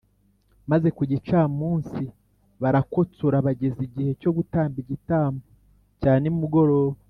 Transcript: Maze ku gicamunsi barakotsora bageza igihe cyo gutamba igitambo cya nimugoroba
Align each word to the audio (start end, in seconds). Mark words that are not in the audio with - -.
Maze 0.71 0.87
ku 0.97 1.01
gicamunsi 1.11 2.03
barakotsora 2.61 3.37
bageza 3.45 3.79
igihe 3.87 4.11
cyo 4.21 4.31
gutamba 4.37 4.75
igitambo 4.83 5.43
cya 5.99 6.13
nimugoroba 6.23 6.97